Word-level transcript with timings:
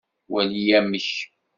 Wali 0.31 0.63
amek! 0.77 1.09